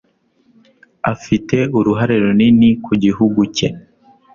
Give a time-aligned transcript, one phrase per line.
[1.13, 3.67] Afite uruhare runini ku gihugu cye.